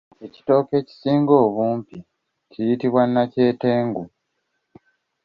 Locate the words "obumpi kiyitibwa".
1.45-3.03